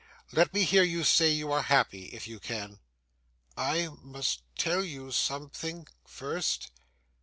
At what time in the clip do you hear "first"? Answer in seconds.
6.07-6.71